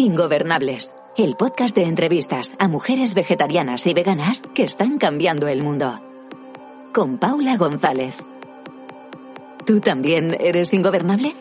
[0.00, 6.00] Ingobernables, el podcast de entrevistas a mujeres vegetarianas y veganas que están cambiando el mundo.
[6.94, 8.16] Con Paula González.
[9.66, 11.34] ¿Tú también eres ingobernable?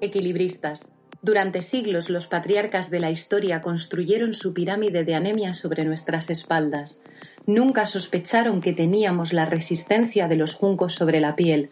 [0.00, 0.95] Equilibristas.
[1.26, 7.00] Durante siglos los patriarcas de la historia construyeron su pirámide de anemia sobre nuestras espaldas.
[7.46, 11.70] Nunca sospecharon que teníamos la resistencia de los juncos sobre la piel.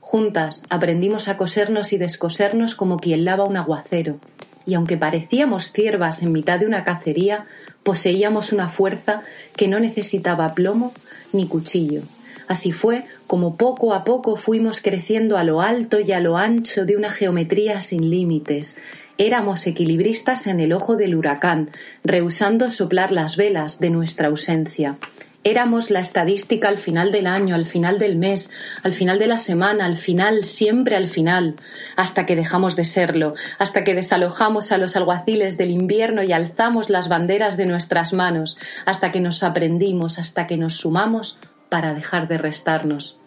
[0.00, 4.18] Juntas aprendimos a cosernos y descosernos como quien lava un aguacero.
[4.66, 7.46] Y aunque parecíamos ciervas en mitad de una cacería,
[7.84, 9.22] poseíamos una fuerza
[9.54, 10.92] que no necesitaba plomo
[11.32, 12.02] ni cuchillo.
[12.48, 16.84] Así fue como poco a poco fuimos creciendo a lo alto y a lo ancho
[16.84, 18.76] de una geometría sin límites.
[19.18, 21.70] Éramos equilibristas en el ojo del huracán,
[22.04, 24.98] rehusando soplar las velas de nuestra ausencia.
[25.42, 28.50] Éramos la estadística al final del año, al final del mes,
[28.82, 31.54] al final de la semana, al final, siempre al final,
[31.94, 36.90] hasta que dejamos de serlo, hasta que desalojamos a los alguaciles del invierno y alzamos
[36.90, 41.38] las banderas de nuestras manos, hasta que nos aprendimos, hasta que nos sumamos
[41.68, 43.18] para dejar de restarnos.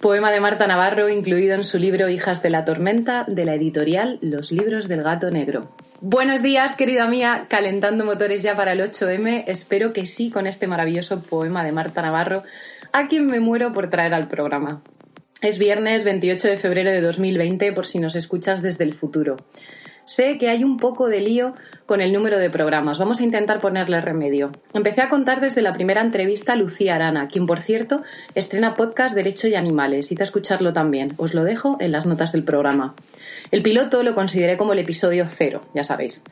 [0.00, 4.18] Poema de Marta Navarro incluido en su libro Hijas de la Tormenta de la editorial
[4.20, 5.70] Los Libros del Gato Negro.
[6.00, 9.44] Buenos días, querida mía, calentando motores ya para el 8M.
[9.46, 12.42] Espero que sí con este maravilloso poema de Marta Navarro,
[12.92, 14.82] a quien me muero por traer al programa.
[15.40, 19.36] Es viernes 28 de febrero de 2020 por si nos escuchas desde el futuro.
[20.04, 21.54] Sé que hay un poco de lío
[21.86, 22.98] con el número de programas.
[22.98, 24.50] Vamos a intentar ponerle remedio.
[24.74, 28.02] Empecé a contar desde la primera entrevista a Lucía Arana, quien, por cierto,
[28.34, 30.10] estrena podcast Derecho y Animales.
[30.10, 31.12] Id a escucharlo también.
[31.18, 32.94] Os lo dejo en las notas del programa.
[33.50, 36.22] El piloto lo consideré como el episodio cero, ya sabéis.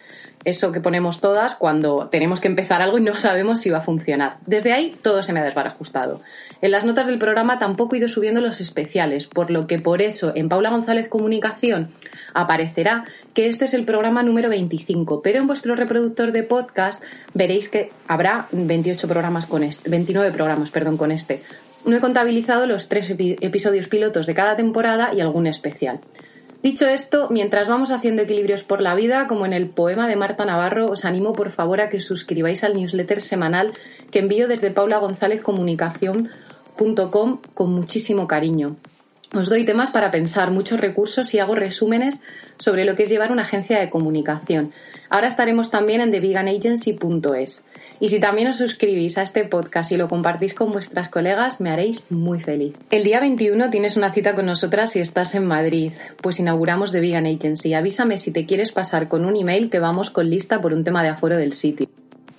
[0.45, 3.83] Eso que ponemos todas cuando tenemos que empezar algo y no sabemos si va a
[3.83, 4.39] funcionar.
[4.47, 6.23] Desde ahí todo se me ha desbarajustado.
[6.63, 10.01] En las notas del programa tampoco he ido subiendo los especiales, por lo que por
[10.01, 11.91] eso en Paula González Comunicación
[12.33, 13.05] aparecerá
[13.35, 17.03] que este es el programa número 25, pero en vuestro reproductor de podcast
[17.35, 21.43] veréis que habrá 28 programas con este, 29 programas, perdón, con este.
[21.85, 26.01] No he contabilizado los tres epi episodios pilotos de cada temporada y algún especial.
[26.63, 30.45] Dicho esto, mientras vamos haciendo equilibrios por la vida, como en el poema de Marta
[30.45, 33.73] Navarro, os animo por favor a que suscribáis al newsletter semanal
[34.11, 38.77] que envío desde paulagonzalezcomunicación.com con muchísimo cariño.
[39.33, 42.21] Os doy temas para pensar, muchos recursos y hago resúmenes
[42.59, 44.73] sobre lo que es llevar una agencia de comunicación.
[45.09, 47.65] Ahora estaremos también en theveganagency.es.
[48.01, 51.71] Y si también os suscribís a este podcast y lo compartís con vuestras colegas, me
[51.71, 52.75] haréis muy feliz.
[52.91, 57.01] El día 21 tienes una cita con nosotras si estás en Madrid, pues inauguramos The
[57.01, 57.75] Vegan Agency.
[57.75, 61.05] Avísame si te quieres pasar con un email que vamos con lista por un tema
[61.05, 61.89] de aforo del sitio.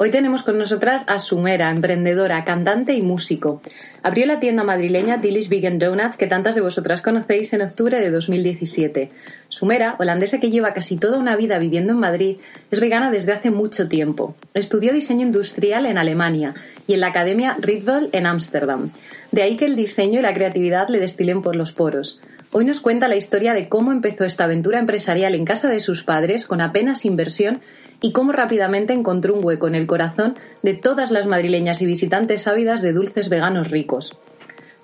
[0.04, 3.62] Hoy tenemos con nosotras a Sumera, emprendedora, cantante y músico.
[4.02, 8.10] Abrió la tienda madrileña Delish Vegan Donuts que tantas de vosotras conocéis en octubre de
[8.10, 9.12] 2017.
[9.48, 12.38] Sumera, holandesa que lleva casi toda una vida viviendo en Madrid,
[12.72, 14.34] es vegana desde hace mucho tiempo.
[14.56, 16.56] Estudió diseño industrial en Alemania
[16.88, 18.90] y en la Academia Rietveld en Ámsterdam.
[19.32, 22.20] De ahí que el diseño y la creatividad le destilen por los poros.
[22.54, 26.04] Hoy nos cuenta la historia de cómo empezó esta aventura empresarial en casa de sus
[26.04, 27.62] padres con apenas inversión
[28.02, 32.48] y cómo rápidamente encontró un hueco en el corazón de todas las madrileñas y visitantes
[32.48, 34.18] ávidas de dulces veganos ricos.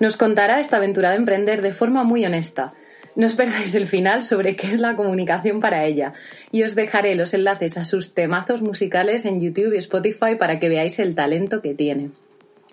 [0.00, 2.72] Nos contará esta aventura de emprender de forma muy honesta.
[3.16, 6.12] No os perdáis el final sobre qué es la comunicación para ella
[6.52, 10.68] y os dejaré los enlaces a sus temazos musicales en YouTube y Spotify para que
[10.68, 12.10] veáis el talento que tiene.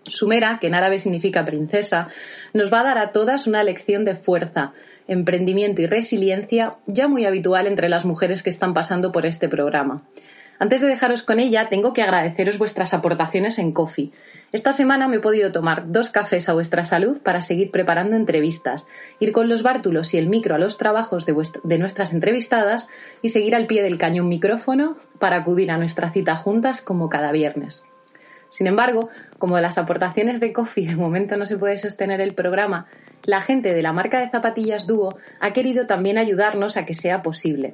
[0.06, 2.10] Sumera, que en árabe significa princesa,
[2.54, 4.74] nos va a dar a todas una lección de fuerza,
[5.08, 10.04] emprendimiento y resiliencia ya muy habitual entre las mujeres que están pasando por este programa.
[10.58, 14.12] Antes de dejaros con ella, tengo que agradeceros vuestras aportaciones en Coffee.
[14.54, 18.88] Esta semana me he podido tomar dos cafés a vuestra salud para seguir preparando entrevistas,
[19.20, 22.88] ir con los bártulos y el micro a los trabajos de, nuestras entrevistadas
[23.22, 27.34] y seguir al pie del cañón micrófono para acudir a nuestra cita juntas como cada
[27.34, 27.84] viernes.
[28.50, 32.86] Sin embargo, como las aportaciones de Coffee de momento no se puede sostener el programa,
[33.26, 37.22] la gente de la marca de zapatillas Duo ha querido también ayudarnos a que sea
[37.22, 37.74] posible.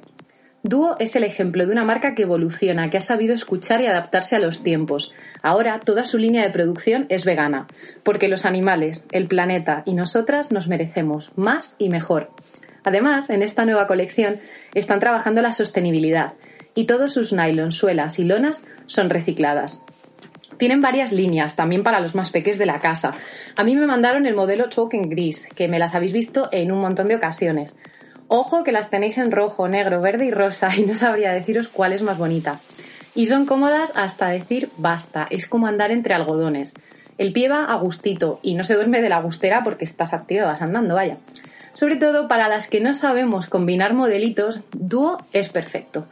[0.64, 4.36] Duo es el ejemplo de una marca que evoluciona, que ha sabido escuchar y adaptarse
[4.36, 5.12] a los tiempos.
[5.42, 7.66] Ahora toda su línea de producción es vegana,
[8.04, 12.30] porque los animales, el planeta y nosotras nos merecemos más y mejor.
[12.84, 14.40] Además, en esta nueva colección
[14.72, 16.34] están trabajando la sostenibilidad
[16.76, 19.84] y todos sus nylon, suelas y lonas son recicladas.
[20.58, 23.14] Tienen varias líneas, también para los más peques de la casa.
[23.56, 26.80] A mí me mandaron el modelo Token Gris, que me las habéis visto en un
[26.80, 27.76] montón de ocasiones.
[28.34, 31.92] Ojo que las tenéis en rojo, negro, verde y rosa y no sabría deciros cuál
[31.92, 32.60] es más bonita.
[33.14, 36.72] Y son cómodas hasta decir basta, es como andar entre algodones.
[37.18, 40.46] El pie va a gustito y no se duerme de la gustera porque estás activa,
[40.46, 41.18] vas andando, vaya.
[41.74, 46.06] Sobre todo para las que no sabemos combinar modelitos, dúo es perfecto.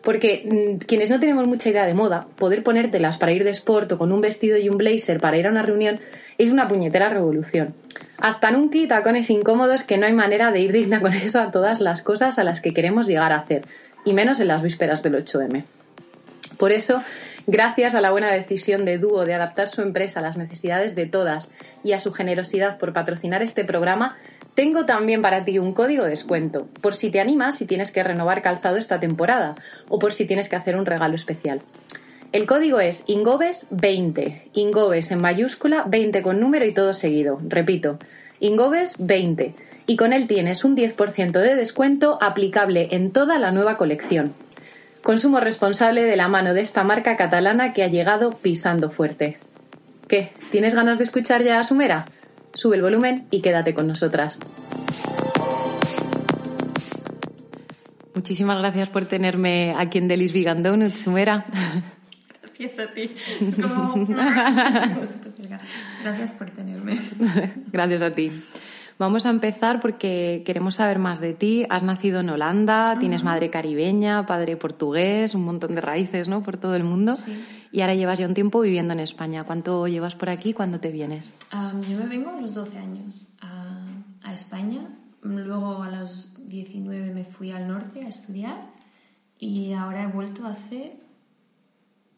[0.00, 0.48] Porque
[0.80, 3.98] mm, quienes no tenemos mucha idea de moda, poder ponértelas para ir de sport o
[3.98, 6.00] con un vestido y un blazer para ir a una reunión
[6.38, 7.74] es una puñetera revolución.
[8.18, 11.50] Hasta nunca y tacones incómodos que no hay manera de ir digna con eso a
[11.50, 13.62] todas las cosas a las que queremos llegar a hacer,
[14.04, 15.64] y menos en las vísperas del 8M.
[16.58, 17.02] Por eso,
[17.46, 21.06] gracias a la buena decisión de Dúo de adaptar su empresa a las necesidades de
[21.06, 21.50] todas
[21.84, 24.16] y a su generosidad por patrocinar este programa,
[24.54, 28.02] tengo también para ti un código de descuento, por si te animas si tienes que
[28.02, 29.54] renovar calzado esta temporada
[29.88, 31.60] o por si tienes que hacer un regalo especial.
[32.36, 34.50] El código es Ingobes20.
[34.52, 37.40] Ingobes en mayúscula, 20 con número y todo seguido.
[37.48, 37.98] Repito,
[38.42, 39.54] Ingobes20.
[39.86, 44.34] Y con él tienes un 10% de descuento aplicable en toda la nueva colección.
[45.02, 49.38] Consumo responsable de la mano de esta marca catalana que ha llegado pisando fuerte.
[50.06, 50.28] ¿Qué?
[50.50, 52.04] ¿Tienes ganas de escuchar ya a Sumera?
[52.52, 54.40] Sube el volumen y quédate con nosotras.
[58.14, 61.46] Muchísimas gracias por tenerme aquí en Delis Vegan Sumera.
[62.58, 63.10] Gracias a ti.
[63.40, 64.06] Es como...
[66.02, 66.98] Gracias por tenerme.
[67.72, 68.32] Gracias a ti.
[68.98, 71.66] Vamos a empezar porque queremos saber más de ti.
[71.68, 76.42] Has nacido en Holanda, tienes madre caribeña, padre portugués, un montón de raíces, ¿no?
[76.42, 77.14] Por todo el mundo.
[77.14, 77.44] Sí.
[77.72, 79.44] Y ahora llevas ya un tiempo viviendo en España.
[79.44, 80.54] ¿Cuánto llevas por aquí?
[80.54, 81.36] ¿Cuándo te vienes?
[81.52, 83.84] Um, yo me vengo a los 12 años a,
[84.22, 84.88] a España.
[85.20, 88.70] Luego a los 19 me fui al norte a estudiar
[89.38, 90.96] y ahora he vuelto hace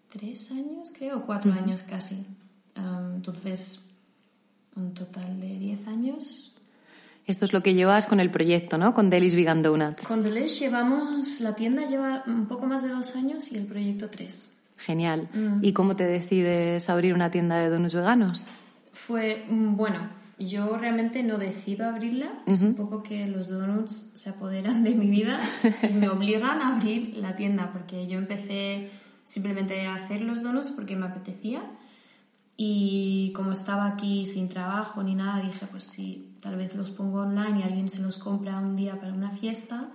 [0.08, 2.26] tres años, creo, cuatro años casi.
[2.76, 3.80] Um, entonces,
[4.76, 6.52] un total de 10 años.
[7.26, 8.94] Esto es lo que llevas con el proyecto, ¿no?
[8.94, 10.06] Con Delis Vegan Donuts.
[10.06, 14.08] Con Delish llevamos, la tienda lleva un poco más de dos años y el proyecto
[14.08, 14.50] tres.
[14.78, 15.28] Genial.
[15.60, 18.46] ¿Y cómo te decides abrir una tienda de donuts veganos?
[18.92, 20.08] Fue, mm, bueno,
[20.38, 25.10] yo realmente no decido abrirla, es un poco que los donuts se apoderan de mi
[25.10, 25.40] vida
[25.82, 28.90] y me obligan a abrir la tienda, porque yo empecé
[29.28, 31.62] simplemente hacer los donuts porque me apetecía
[32.56, 37.20] y como estaba aquí sin trabajo ni nada, dije, pues si tal vez los pongo
[37.20, 39.90] online y alguien se los compra un día para una fiesta,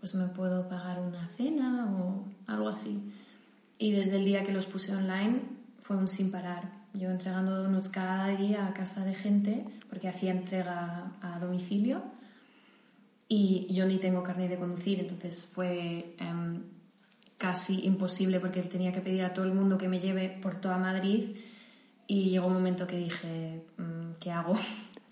[0.00, 3.00] pues me puedo pagar una cena o algo así.
[3.78, 5.42] Y desde el día que los puse online
[5.80, 6.68] fue un sin parar.
[6.94, 12.02] Yo entregando donuts cada día a casa de gente, porque hacía entrega a domicilio.
[13.28, 16.64] Y yo ni tengo carnet de conducir, entonces fue em,
[17.44, 20.78] casi imposible porque tenía que pedir a todo el mundo que me lleve por toda
[20.78, 21.36] Madrid.
[22.06, 24.54] Y llegó un momento que dije, mm, ¿qué hago?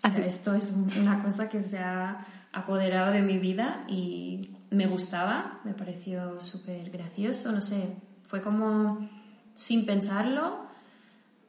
[0.05, 4.88] O sea, esto es una cosa que se ha apoderado de mi vida y me
[4.88, 9.08] gustaba, me pareció súper gracioso, no sé, fue como
[9.55, 10.67] sin pensarlo,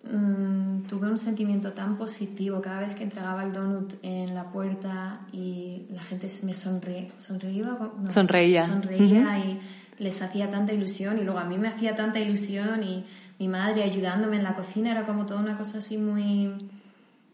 [0.04, 5.22] mm, tuve un sentimiento tan positivo cada vez que entregaba el donut en la puerta
[5.32, 8.66] y la gente me sonre, sonreía, no, Sonreía.
[8.66, 9.62] sonreía y
[9.98, 13.06] les hacía tanta ilusión y luego a mí me hacía tanta ilusión y
[13.40, 16.70] mi madre ayudándome en la cocina era como toda una cosa así muy,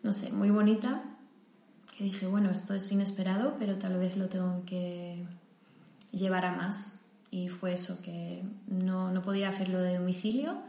[0.03, 1.03] no sé, muy bonita
[1.99, 5.25] que dije, bueno, esto es inesperado, pero tal vez lo tengo que
[6.13, 7.01] llevar a más.
[7.29, 10.61] Y fue eso, que no, no podía hacerlo de domicilio.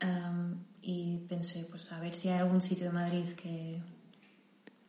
[0.00, 3.82] um, y pensé, pues a ver si hay algún sitio de Madrid que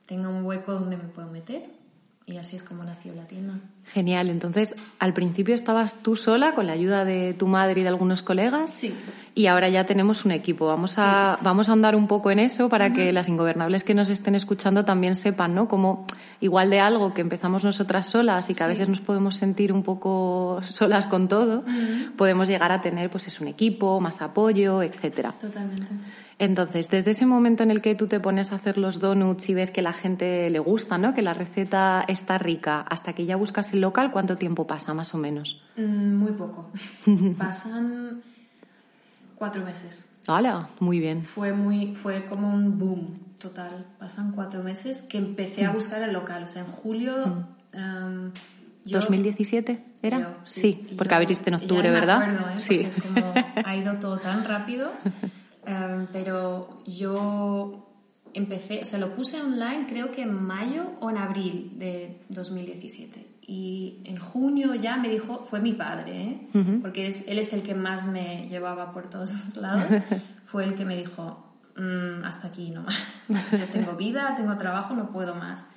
[0.05, 1.80] tenga un hueco donde me puedo meter.
[2.27, 3.55] Y así es como nació la tienda.
[3.93, 4.29] Genial.
[4.29, 8.21] Entonces, al principio estabas tú sola con la ayuda de tu madre y de algunos
[8.21, 8.71] colegas.
[8.71, 8.93] Sí.
[9.33, 10.67] Y ahora ya tenemos un equipo.
[10.67, 14.09] Vamos a, vamos a andar un poco en eso para que las ingobernables que nos
[14.09, 15.67] estén escuchando también sepan, ¿no?
[15.67, 16.05] Como
[16.41, 19.81] igual de algo que empezamos nosotras solas y que a veces nos podemos sentir un
[19.81, 21.63] poco solas con todo,
[22.17, 25.33] podemos llegar a tener, pues, es un equipo, más apoyo, etcétera.
[25.41, 25.87] Totalmente.
[26.41, 29.53] Entonces, desde ese momento en el que tú te pones a hacer los donuts y
[29.53, 31.13] ves que la gente le gusta, ¿no?
[31.13, 35.13] Que la receta está rica, hasta que ya buscas el local, ¿cuánto tiempo pasa más
[35.13, 35.62] o menos?
[35.77, 36.69] Mm, Muy poco.
[37.38, 38.21] Pasan
[39.36, 40.17] Cuatro meses.
[40.27, 40.67] ¡Hala!
[40.79, 41.24] Muy bien.
[41.24, 43.86] Fue, muy, fue como un boom total.
[44.00, 46.43] Pasan cuatro meses que empecé a buscar el local.
[46.43, 47.13] O sea, en julio...
[47.74, 48.31] em,
[48.86, 50.19] yo- ¿2017 era?
[50.19, 52.21] yo, sí, porque yo- abriste en ya octubre, me ¿verdad?
[52.24, 52.53] acuerdo, ¿eh?
[52.60, 52.79] Sí.
[52.81, 53.33] Es como
[53.65, 54.91] ha ido todo tan rápido.
[55.65, 57.87] Em, pero yo
[58.33, 63.27] empecé, o sea, lo puse online creo que en mayo o en abril de 2017.
[63.45, 66.47] Y en junio ya me dijo, fue mi padre, ¿eh?
[66.81, 69.83] porque es- él es el que más me llevaba por todos los lados.
[70.45, 73.21] fue el que me dijo, "Mm, hasta aquí no más.
[73.51, 75.67] Yo tengo vida, tengo trabajo, no puedo más.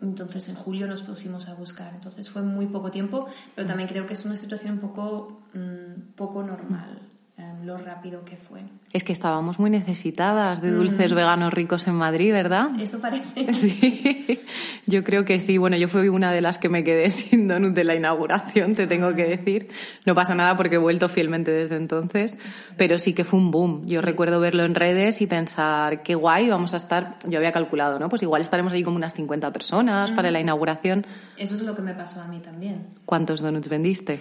[0.00, 1.92] Entonces en julio nos pusimos a buscar.
[1.94, 6.14] Entonces fue muy poco tiempo, pero también creo que es una situación un poco, mm,
[6.16, 6.98] poco normal,
[7.38, 8.60] em, lo rápido que fue.
[8.92, 10.74] Es que estábamos muy necesitadas de Mm.
[10.74, 12.68] dulces veganos ricos en Madrid, ¿verdad?
[12.78, 13.46] Eso parece.
[13.54, 14.40] Sí,
[14.86, 15.56] yo creo que sí.
[15.56, 18.86] Bueno, yo fui una de las que me quedé sin donut de la inauguración, te
[18.86, 19.68] tengo que decir.
[20.04, 22.36] No pasa nada porque he vuelto fielmente desde entonces,
[22.76, 23.86] pero sí que fue un boom.
[23.86, 27.98] Yo recuerdo verlo en redes y pensar, qué guay, vamos a estar, yo había calculado,
[27.98, 28.08] ¿no?
[28.10, 31.06] Pues igual estaremos ahí como unas 50 personas para la inauguración.
[31.38, 32.88] Eso es lo que me pasó a mí también.
[33.06, 34.20] ¿Cuántos donuts vendiste?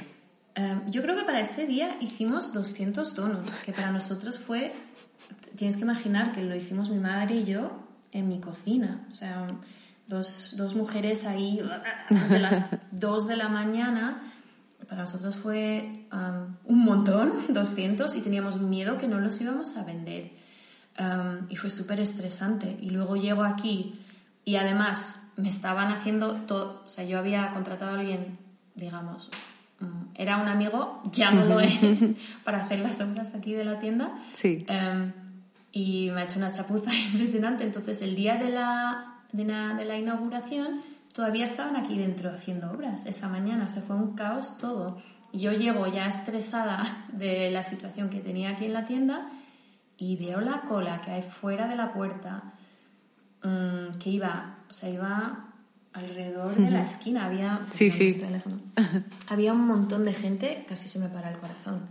[0.55, 4.74] Em, yo creo que para ese día hicimos 200 donuts, que para nosotros fue,
[5.55, 7.72] tienes que imaginar que lo hicimos mi madre y yo
[8.12, 9.48] en mi cocina, o sea,
[10.08, 11.62] dos, dos mujeres ahí
[12.10, 14.34] desde las 2 de la mañana,
[14.88, 19.84] para nosotros fue em, un montón, 200, y teníamos miedo que no los íbamos a
[19.84, 20.31] vender.
[20.98, 22.77] Em, y fue súper estresante.
[22.81, 24.00] Y luego llego aquí
[24.43, 28.38] y además me estaban haciendo todo, o sea, yo había contratado a alguien,
[28.75, 29.29] digamos,
[30.16, 31.80] era un amigo, ya no lo es,
[32.44, 34.12] para hacer las obras aquí de la tienda.
[34.34, 34.66] Sí.
[34.68, 35.14] Em,
[35.72, 37.64] y me ha hecho una chapuza impresionante.
[37.64, 40.82] Entonces, el día de la, de la, de la inauguración,
[41.14, 43.66] todavía estaban aquí dentro haciendo obras esa mañana.
[43.66, 45.02] O sea, fue un caos todo.
[45.32, 49.30] Y yo llego ya estresada de la situación que tenía aquí en la tienda
[49.98, 52.54] y veo la cola que hay fuera de la puerta
[53.44, 55.50] mm, que iba, o sea, iba
[55.93, 57.25] alrededor de la esquina.
[57.25, 58.21] Había, Sí, sí.
[59.29, 61.81] Había un montón de gente, casi se me para el corazón.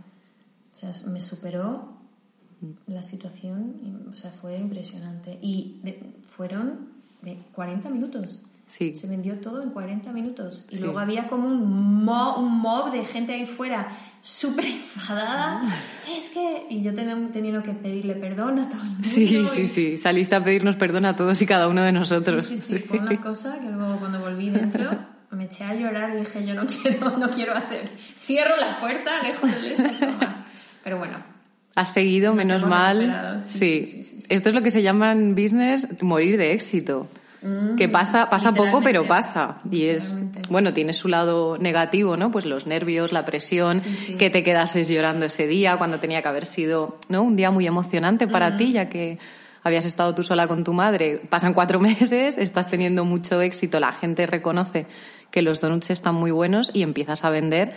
[0.71, 1.97] O sea, me superó
[2.87, 5.37] la situación, o sea, fue impresionante.
[5.41, 6.89] Y de- fueron
[7.21, 8.39] de 40 minutos.
[8.67, 8.95] Sí.
[8.95, 10.65] Se vendió todo en 40 minutos.
[10.69, 13.89] Y luego había como un mob, un mob de gente ahí fuera
[14.21, 15.61] súper enfadada.
[16.15, 16.65] Es que...
[16.69, 19.07] Y yo ten- teniendo que pedirle perdón a todo el mundo.
[19.07, 19.97] Sí, y- sí, sí.
[19.97, 22.45] Saliste a pedirnos perdón a todos y cada uno de nosotros.
[22.45, 24.89] Sí, sí, sí, fue una cosa que luego cuando volví dentro
[25.31, 27.89] me eché a llorar y dije yo no quiero, no quiero hacer.
[28.19, 30.35] Cierro la puerta, lejos de eso, no más.
[30.83, 31.17] Pero bueno,
[31.73, 33.41] Has seguido, Nos menos mal.
[33.45, 34.19] sí, sí.
[34.27, 37.07] Esto es lo que se llama en business morir de éxito.
[37.77, 39.61] Que pasa, pasa poco, pero Mm, pasa.
[39.71, 40.19] Y es,
[40.49, 42.29] bueno, tiene su lado negativo, ¿no?
[42.29, 44.15] Pues los nervios, la presión, Sí, sí.
[44.17, 47.23] que te quedases llorando ese día cuando tenía que haber sido, ¿no?
[47.23, 48.31] Un día muy emocionante Mm.
[48.31, 49.17] para ti, ya que
[49.63, 51.19] habías estado tú sola con tu madre.
[51.29, 51.79] Pasan cuatro
[52.19, 54.85] meses, estás teniendo mucho éxito, la gente reconoce
[55.31, 57.73] que los donuts están muy buenos y empiezas a vender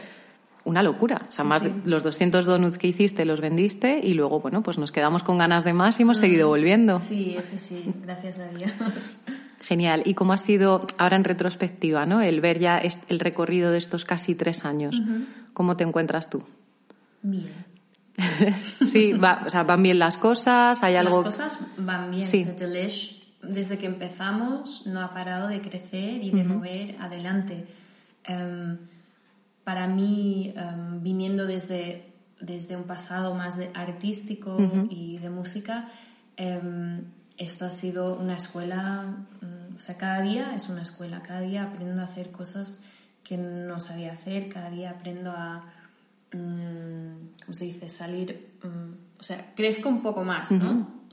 [0.64, 1.22] una locura.
[1.28, 1.68] O sea, Sí, más sí.
[1.84, 5.38] de los 200 donuts que hiciste los vendiste y luego, bueno, pues nos quedamos con
[5.38, 6.06] ganas de más y Mm.
[6.06, 6.98] hemos seguido volviendo.
[6.98, 8.70] sí, eso sí, gracias a Dios.
[9.66, 10.02] Genial.
[10.04, 12.20] ¿Y cómo ha sido ahora en retrospectiva, ¿no?
[12.20, 15.00] El ver ya el recorrido de estos casi tres años.
[15.54, 16.44] ¿Cómo te encuentras tú?
[17.22, 17.74] Bien.
[18.84, 21.16] Sí, va, o sea, van bien las cosas, hay algo.
[21.16, 22.26] Las cosas van bien.
[22.26, 22.42] Sí.
[22.42, 27.66] O sea, Delish, desde que empezamos, no ha parado de crecer y de mover adelante.
[28.24, 28.78] Em,
[29.64, 34.58] para mí, em, viniendo desde, desde un pasado más de artístico
[34.90, 35.88] y de música,
[36.36, 37.02] em,
[37.36, 41.64] esto ha sido una escuela, mm, o sea, cada día es una escuela, cada día
[41.64, 42.82] aprendo a hacer cosas
[43.22, 45.64] que no sabía hacer, cada día aprendo a,
[46.32, 51.04] mm, ¿cómo se dice?, salir, mm, o sea, crezco un poco más, ¿no?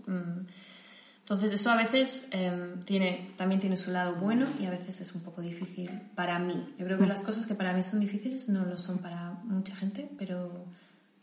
[1.20, 5.16] Entonces eso a veces em, tiene, también tiene su lado bueno y a veces es
[5.16, 6.76] un poco difícil para mí.
[6.78, 9.74] Yo creo que las cosas que para mí son difíciles no lo son para mucha
[9.74, 10.66] gente, pero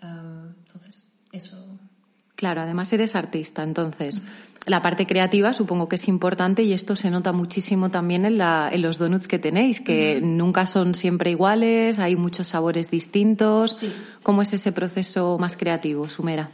[0.00, 1.78] em, entonces eso
[2.38, 4.22] Claro, además eres artista, entonces
[4.64, 8.68] la parte creativa supongo que es importante y esto se nota muchísimo también en, la-
[8.72, 13.72] en los donuts que tenéis, que nunca son siempre iguales, hay muchos sabores distintos.
[13.78, 13.92] Sí.
[14.22, 16.48] ¿Cómo es ese proceso más creativo, Sumera?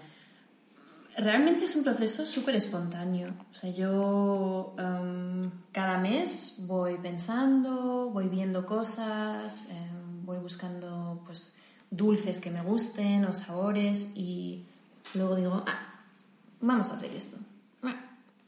[1.19, 3.35] Realmente es un proceso súper espontáneo.
[3.53, 11.57] O sea, yo em, cada mes voy pensando, voy viendo cosas, em, voy buscando pues
[11.91, 14.65] dulces que me gusten o sabores y
[15.15, 16.01] luego digo, ah,
[16.61, 17.37] vamos a hacer esto.
[17.83, 17.95] Ah,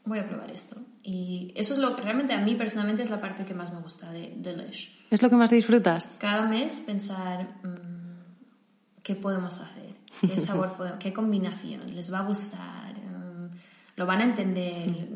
[0.05, 0.75] Voy a probar esto.
[1.03, 3.79] Y eso es lo que realmente a mí personalmente es la parte que más me
[3.79, 4.91] gusta de Delish.
[5.11, 6.09] ¿Es lo que más disfrutas?
[6.17, 9.95] Cada mes pensar mm, qué podemos hacer.
[10.21, 13.49] qué sabor, podemos- qué combinación, les va a gustar, em,
[13.95, 15.07] lo van a entender.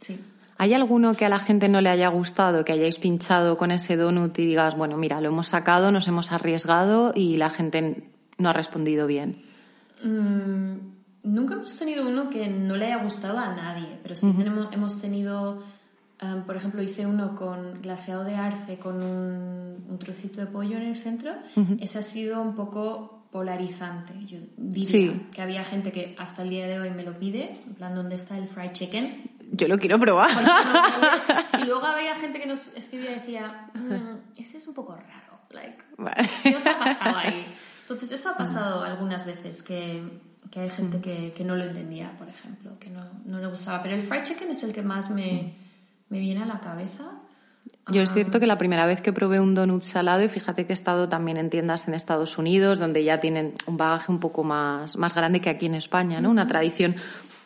[0.00, 0.20] Sí.
[0.58, 3.96] ¿Hay alguno que a la gente no le haya gustado, que hayáis pinchado con ese
[3.96, 8.48] donut y digas, bueno, mira, lo hemos sacado, nos hemos arriesgado y la gente no
[8.48, 9.44] ha respondido bien?
[10.02, 10.74] Mm,
[11.24, 15.00] nunca hemos tenido uno que no le haya gustado a nadie, pero sí tenemos, hemos
[15.00, 15.62] tenido,
[16.20, 20.76] em, por ejemplo, hice uno con glaseado de arce con un, un trocito de pollo
[20.76, 21.32] en el centro.
[21.80, 24.14] Ese ha sido un poco polarizante.
[24.26, 25.26] Yo diría Sí.
[25.34, 28.14] que había gente que hasta el día de hoy me lo pide, en plan, ¿dónde
[28.14, 29.30] está el fried chicken?
[29.52, 30.30] Yo lo quiero probar.
[31.62, 35.26] y luego había gente que nos escribía y decía, "Mm, ese es un poco raro.
[35.50, 35.78] Like.
[36.42, 37.46] ¿Qué os ha pasado ahí?
[37.86, 40.02] Entonces, eso ha pasado algunas veces, que,
[40.50, 43.80] que hay gente que, que no lo entendía, por ejemplo, que no, no le gustaba.
[43.82, 45.54] Pero el fried chicken es el que más me,
[46.08, 47.04] me viene a la cabeza.
[47.88, 50.72] Yo es cierto que la primera vez que probé un donut salado, y fíjate que
[50.72, 54.42] he estado también en tiendas en Estados Unidos, donde ya tienen un bagaje un poco
[54.42, 56.30] más, más grande que aquí en España, ¿no?
[56.30, 56.96] Una tradición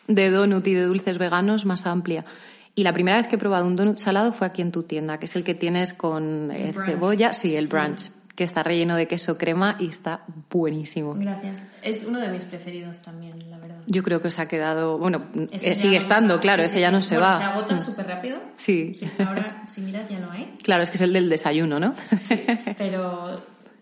[0.07, 2.25] de donut y de dulces veganos más amplia.
[2.73, 5.19] Y la primera vez que he probado un donut salado fue aquí en tu tienda,
[5.19, 7.71] que es el que tienes con eh, cebolla, sí, el Sí.
[7.73, 11.13] brunch, que está relleno de queso crema y está buenísimo.
[11.15, 11.65] Gracias.
[11.83, 13.77] Es uno de mis preferidos también, la verdad.
[13.87, 16.81] Yo creo que se ha quedado, bueno, Ese eh, sigue estando, claro, Sí, ese sí,
[16.81, 16.95] ya sí.
[16.95, 17.37] no se Bueno, va.
[17.39, 17.79] Se agota Mm.
[17.79, 18.37] súper rápido.
[18.55, 18.93] Sí.
[18.93, 20.55] Sí, ahora, si miras, ya no hay.
[20.63, 21.93] Claro, es que es el del desayuno, ¿no?
[22.77, 23.35] Pero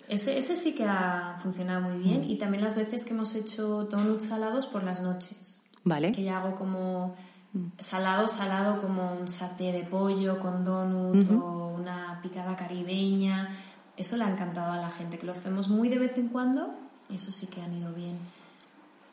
[0.08, 2.22] ese, ese sí que ha funcionado muy bien.
[2.22, 2.30] Mm.
[2.30, 5.62] Y también las veces que hemos hecho donuts salados por las noches.
[5.84, 6.12] vale.
[6.12, 7.16] Que ya hago como
[7.80, 13.50] salado, salado, como un saté de pollo con donut o una picada caribeña.
[14.00, 16.74] Eso le ha encantado a la gente, que lo hacemos muy de vez en cuando.
[17.14, 18.18] Eso sí que han ido bien.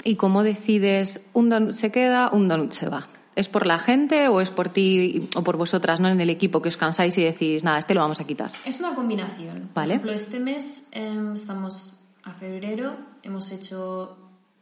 [0.04, 3.08] ¿Y cómo decides un donut se queda, un donut se va?
[3.34, 6.62] ¿Es por la gente o es por ti o por vosotras, no en el equipo
[6.62, 8.52] que os cansáis y decís, nada, este lo vamos a quitar?
[8.64, 9.62] Es una combinación.
[9.62, 9.94] Por Vale.
[9.94, 14.16] ejemplo, este mes em, estamos a febrero, hemos hecho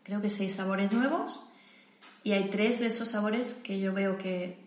[0.04, 1.43] creo que seis sabores nuevos
[2.23, 4.59] y hay tres de esos sabores que yo veo que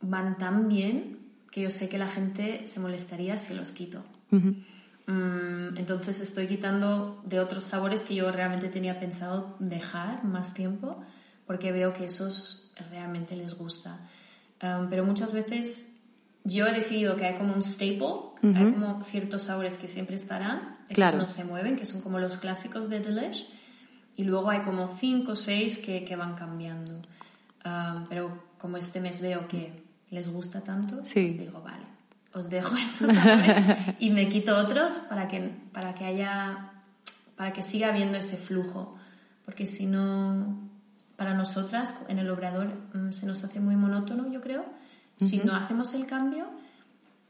[0.00, 1.18] van tan bien
[1.50, 4.04] que yo sé que la gente se molestaría si los quito.
[4.30, 11.00] Mm, entonces estoy quitando de otros sabores que yo realmente tenía pensado dejar más tiempo
[11.46, 14.00] porque veo que esos realmente les gusta.
[14.62, 15.96] Um, pero muchas veces
[16.44, 20.76] yo he decidido que hay como un staple, hay como ciertos sabores que siempre estarán,
[20.88, 21.18] Claro.
[21.18, 23.48] no se mueven, que son como los clásicos de Delish,
[24.16, 26.92] y luego hay como cinco o seis que, que van cambiando.
[27.64, 31.24] Um, pero como este mes veo que les gusta tanto, Sí.
[31.26, 31.84] pues digo, vale,
[32.36, 33.10] os dejo esos
[33.98, 36.72] y me quito otros para que, para que haya,
[37.36, 38.96] para que siga habiendo ese flujo.
[39.44, 40.58] Porque si no,
[41.16, 44.64] para nosotras en el obrador mm, se nos hace muy monótono, yo creo.
[45.18, 46.44] Si no hacemos el cambio,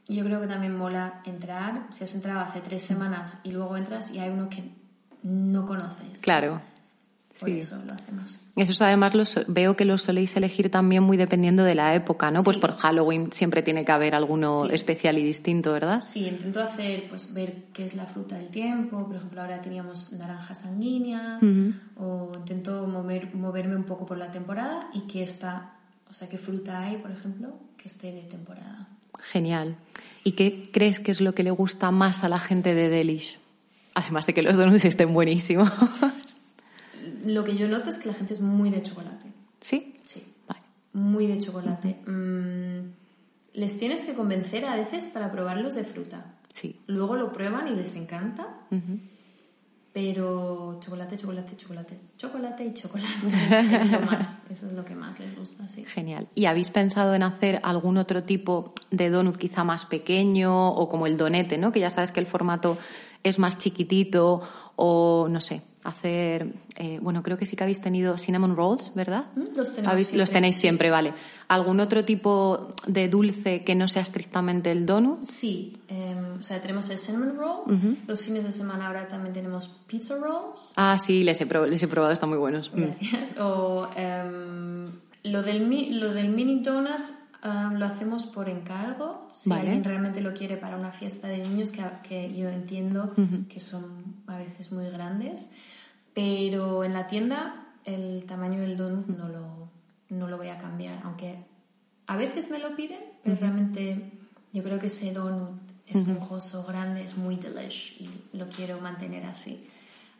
[0.09, 1.85] yo creo que también mola entrar.
[1.91, 4.69] Si has entrado hace tres semanas y luego entras y hay uno que
[5.23, 6.19] no conoces.
[6.21, 6.61] Claro.
[7.39, 7.57] Por sí.
[7.59, 8.39] eso lo hacemos.
[8.55, 12.31] Eso además lo so- veo que lo soléis elegir también muy dependiendo de la época,
[12.31, 12.43] ¿no?
[12.43, 12.61] Pues Sí.
[12.61, 14.73] por Halloween siempre tiene que haber alguno Sí.
[14.73, 15.99] especial y distinto, ¿verdad?
[16.01, 19.05] Sí, intento hacer, pues ver qué es la fruta del tiempo.
[19.05, 21.39] Por ejemplo, ahora teníamos naranja sanguínea.
[21.97, 25.73] O intento mover, moverme un poco por la temporada y que está,
[26.09, 28.87] o sea, qué fruta hay, por ejemplo, que esté de temporada.
[29.31, 29.75] Genial.
[30.23, 33.39] ¿Y qué crees que es lo que le gusta más a la gente de Delish?
[33.95, 35.71] Además de que los donuts estén buenísimos.
[37.27, 39.33] Lo que yo noto es que la gente es muy de chocolate.
[39.59, 39.99] ¿Sí?
[40.05, 40.61] Sí, Vale.
[40.93, 41.97] muy de chocolate.
[42.07, 42.93] Mm,
[43.53, 46.35] les tienes que convencer a veces para probarlos de fruta.
[46.53, 46.79] Sí.
[46.87, 48.47] Luego lo prueban y les encanta.
[49.91, 53.09] Pero chocolate, chocolate, chocolate, chocolate y chocolate.
[53.75, 55.83] es lo más, eso es lo que más les gusta, sí.
[55.85, 56.27] Genial.
[56.35, 61.07] ¿Y habéis pensado en hacer algún otro tipo de donut quizá más pequeño o como
[61.07, 61.71] el donete, ¿no?
[61.71, 62.77] Que ya sabes que el formato
[63.23, 64.43] es más chiquitito
[64.75, 69.25] o no sé, hacer, eh, bueno, creo que sí que habéis tenido cinnamon rolls, ¿verdad?
[69.35, 71.13] Mm, Los tenemos Los tenéis siempre, vale.
[71.47, 75.23] ¿Algún otro tipo de dulce que no sea estrictamente el donut?
[75.23, 77.97] Sí, em, o sea, tenemos el cinnamon roll.
[78.05, 80.73] Los fines de semana ahora también tenemos pizza rolls.
[80.75, 82.69] Ah, sí, les he, prob- les he probado, están muy buenos.
[82.73, 82.81] Mm.
[82.83, 83.37] Gracias.
[83.39, 84.91] O em,
[85.23, 87.07] lo, del, lo del mini donut
[87.79, 89.29] lo hacemos por encargo.
[89.33, 89.61] Si Vale.
[89.61, 93.13] alguien realmente lo quiere para una fiesta de niños, que, que yo entiendo
[93.47, 95.47] que son a veces muy grandes.
[96.17, 99.69] Pero en la tienda el tamaño del donut no lo,
[100.09, 100.99] no lo voy a cambiar.
[101.03, 101.37] Aunque
[102.07, 104.13] a veces me lo piden, pero realmente
[104.51, 109.69] yo creo que ese donut esponjoso, grande, es muy delish y lo quiero mantener así.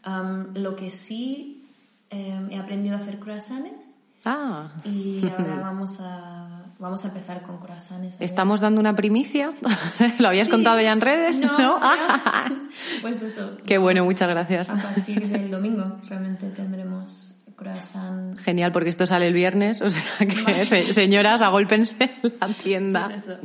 [0.05, 1.67] Um, lo que sí
[2.11, 3.87] em, he aprendido a hacer croissants
[4.23, 6.36] Ah, y ahora vamos a,
[6.79, 8.17] vamos a empezar con croissants.
[8.21, 9.51] ¿Estamos dando una primicia?
[10.19, 10.51] ¿Lo habías Sí.
[10.51, 11.39] contado ya en redes?
[11.39, 11.79] No, ¿No?
[11.79, 11.91] no.
[13.01, 13.57] Pues eso.
[13.65, 14.69] Qué bueno, muchas gracias.
[14.69, 18.37] A partir del domingo realmente tendremos croissant.
[18.39, 20.65] Genial, porque esto sale el viernes, o sea que, Vale.
[20.65, 23.07] se- señoras, agólpense la tienda.
[23.07, 23.37] Pues eso.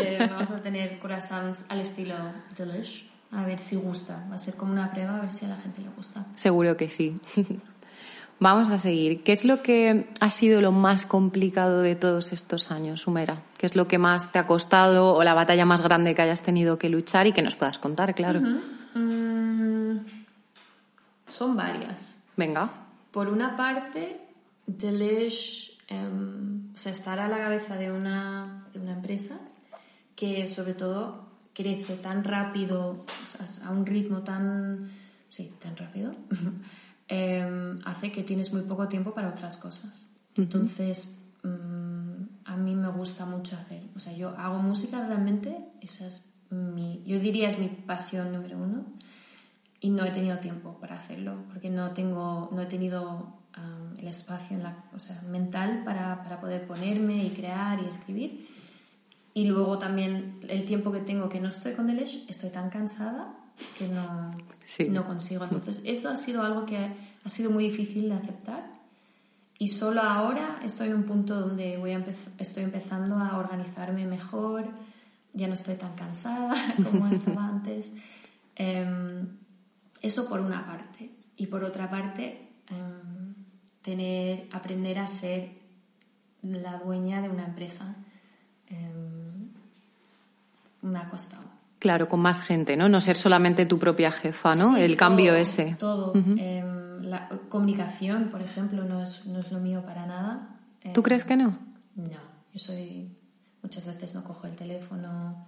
[0.00, 2.14] Eh, vamos a tener croissants al estilo
[2.56, 3.06] delish.
[3.32, 4.24] A ver si gusta.
[4.30, 6.24] Va a ser como una prueba, a ver si a la gente le gusta.
[6.34, 7.18] Seguro que sí.
[8.40, 9.22] Vamos a seguir.
[9.22, 13.42] ¿Qué es lo que ha sido lo más complicado de todos estos años, Sumera?
[13.58, 16.40] ¿Qué es lo que más te ha costado o la batalla más grande que hayas
[16.40, 18.40] tenido que luchar y que nos puedas contar, claro?
[18.94, 19.98] Mm,
[21.28, 22.18] son varias.
[22.34, 22.70] Venga.
[23.10, 24.18] Por una parte,
[24.66, 29.38] Delish, em, o sea, estar a la cabeza de una, de una empresa
[30.16, 34.90] que sobre todo crece tan rápido, o sea, a un ritmo tan,
[35.28, 36.12] sí, tan rápido,
[37.10, 40.08] em, hace que tienes muy poco tiempo para otras cosas.
[40.36, 46.06] Entonces, mm, a mí me gusta mucho hacer, o sea, yo hago música realmente, esa
[46.06, 48.84] es mi, yo diría es mi pasión número uno
[49.80, 54.08] y no he tenido tiempo para hacerlo porque no tengo no he tenido um, el
[54.08, 58.48] espacio en la, o sea, mental para, para poder ponerme y crear y escribir
[59.32, 63.39] y luego también el tiempo que tengo que no estoy con Delish estoy tan cansada
[63.78, 64.32] que no,
[64.64, 64.84] Sí.
[64.88, 66.76] no consigo entonces eso ha sido algo que
[67.24, 68.70] ha sido muy difícil de aceptar
[69.58, 74.06] y solo ahora estoy en un punto donde voy a empez- estoy empezando a organizarme
[74.06, 74.64] mejor,
[75.34, 77.92] ya no estoy tan cansada como estaba antes.
[78.56, 79.28] Em,
[80.00, 81.10] eso por una parte.
[81.36, 83.34] Y por otra parte, em,
[83.82, 85.50] tener, aprender a ser
[86.42, 87.94] la dueña de una empresa
[88.66, 89.50] em,
[90.80, 91.44] me ha costado.
[91.80, 92.88] Claro, con más gente, ¿no?
[92.88, 94.76] No ser solamente tu propia jefa, ¿no?
[94.76, 95.76] Sí, el cambio todo, ese.
[95.78, 96.12] Todo.
[96.14, 100.56] Em, la comunicación, por ejemplo, no es, no es lo mío para nada.
[100.94, 101.58] ¿Tú Em, crees que no?
[101.96, 102.04] No,
[102.52, 103.10] yo soy.
[103.62, 105.46] Muchas veces no cojo el teléfono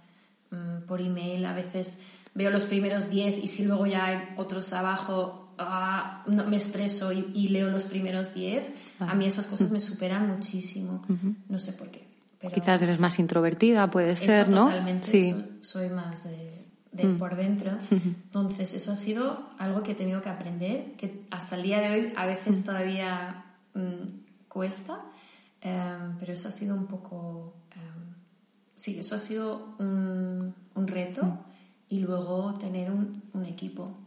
[0.51, 2.03] mm, por email, a veces
[2.35, 7.11] veo los primeros 10 y si luego ya hay otros abajo, ah, no, me estreso
[7.13, 8.65] y, y leo los primeros 10.
[8.99, 11.03] A mí esas cosas me superan muchísimo.
[11.47, 12.07] No sé por qué.
[12.43, 14.65] Pero Quizás eres más introvertida, puede ser, ¿no?
[14.65, 15.31] Totalmente, Sí.
[15.31, 17.71] soy, soy más de, de por dentro.
[17.89, 21.89] Entonces, eso ha sido algo que he tenido que aprender, que hasta el día de
[21.91, 24.99] hoy a veces todavía mm, cuesta,
[25.61, 27.55] em, pero eso ha sido un poco.
[27.75, 28.13] em,
[28.75, 31.45] sí, eso ha sido un, un reto
[31.87, 33.97] y luego tener un, un equipo.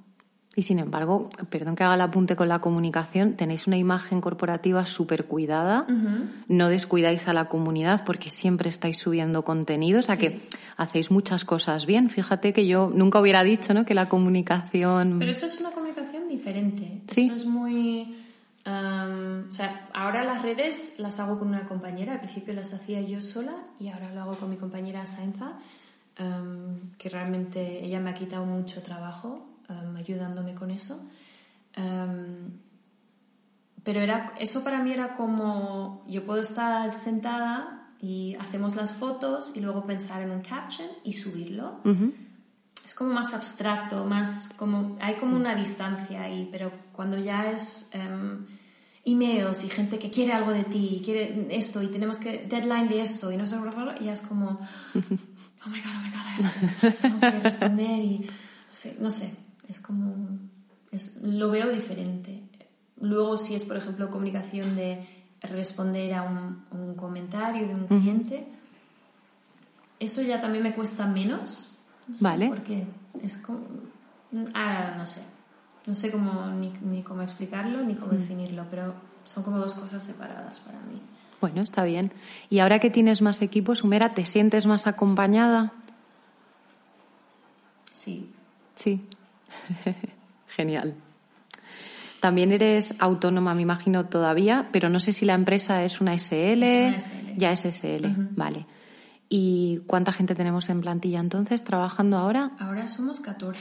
[0.58, 4.86] Y sin embargo, perdón que haga el apunte con la comunicación, tenéis una imagen corporativa
[4.86, 5.84] súper cuidada,
[6.48, 10.40] no descuidáis a la comunidad porque siempre estáis subiendo contenido, o sea que
[10.78, 12.08] hacéis muchas cosas bien.
[12.08, 13.84] Fíjate que yo nunca hubiera dicho ¿no?
[13.84, 15.18] que la comunicación...
[15.18, 17.02] Pero eso es una comunicación diferente.
[17.08, 17.26] Sí.
[17.26, 18.24] Eso es muy...
[18.64, 22.14] am, o sea, ahora las redes las hago con una compañera.
[22.14, 25.58] Al principio las hacía yo sola y ahora lo hago con mi compañera Saenza,
[26.16, 31.00] am, que realmente ella me ha quitado mucho trabajo am, ayudándome con eso.
[31.74, 32.60] Am,
[33.86, 39.52] pero era, eso para mí era como yo puedo estar sentada y hacemos las fotos
[39.54, 41.80] y luego pensar en un caption y subirlo.
[42.84, 47.90] Es como más abstracto, más como hay como una distancia ahí, pero cuando ya es
[47.92, 48.46] em,
[49.04, 52.88] emails y gente que quiere algo de ti, y quiere esto y tenemos que deadline
[52.88, 53.56] de esto y no sé,
[54.00, 54.46] ya es como
[54.94, 59.80] oh my god, oh my god, tengo que responder y no sé, no sé, es
[59.80, 60.38] como
[60.92, 62.42] es, lo veo diferente.
[63.00, 65.06] Luego si es por ejemplo comunicación de
[65.42, 68.46] responder a un, un comentario de un cliente,
[70.00, 71.74] eso ya también me cuesta menos.
[72.08, 72.48] No sé Vale.
[72.48, 72.86] ¿Por qué?
[73.22, 73.60] Es como...
[74.54, 75.22] Ah, no sé.
[75.86, 80.02] No sé cómo, ni, ni cómo explicarlo ni cómo definirlo, pero son como dos cosas
[80.02, 81.00] separadas para mí.
[81.40, 82.12] Bueno, está bien.
[82.50, 85.72] Y ahora que tienes más equipos, Humera, ¿te sientes más acompañada?
[87.92, 88.30] Sí.
[88.74, 89.06] Sí.
[90.48, 90.94] Genial.
[92.20, 96.62] También eres autónoma, me imagino, todavía, pero no sé si la empresa es una SL.
[96.62, 97.38] Es una SL.
[97.38, 98.66] Ya es SL, vale.
[99.28, 102.52] ¿Y cuánta gente tenemos en plantilla entonces trabajando ahora?
[102.58, 103.60] Ahora somos 14.